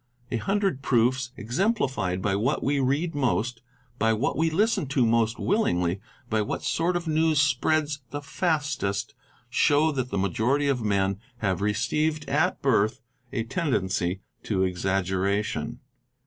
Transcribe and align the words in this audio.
A 0.31 0.37
hundred 0.37 0.81
proofs, 0.81 1.31
exemplified 1.37 2.23
by 2.23 2.35
what 2.35 2.63
we 2.63 2.79
read 2.79 3.13
most, 3.13 3.61
by 3.99 4.13
what 4.13 4.35
we 4.35 4.49
listen 4.49 4.87
to 4.87 5.05
most 5.05 5.37
willingly, 5.37 6.01
by 6.27 6.41
what 6.41 6.63
sort 6.63 6.95
of 6.95 7.07
news 7.07 7.39
spreads 7.39 8.01
the 8.09 8.19
fastest, 8.19 9.13
show 9.51 9.91
that 9.91 10.09
the 10.09 10.17
majority 10.17 10.67
of 10.67 10.81
men 10.81 11.19
have 11.37 11.61
received 11.61 12.27
at 12.27 12.63
birth 12.63 12.99
a 13.31 13.43
tendency 13.43 14.21
to 14.41 14.63
exaggeration. 14.63 15.79